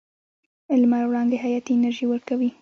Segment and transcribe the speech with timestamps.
[0.81, 2.49] لمر وړانګې حیاتي انرژي ورکوي.